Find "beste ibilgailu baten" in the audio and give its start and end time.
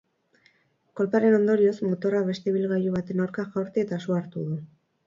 2.33-3.25